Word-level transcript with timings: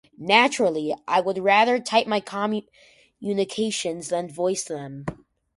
Naturally, 0.17 0.95
I 1.07 1.21
would 1.21 1.37
rather 1.37 1.77
type 1.77 2.07
my 2.07 2.19
communications 2.21 4.09
than 4.09 4.29
voice 4.33 4.63
them. 4.63 5.05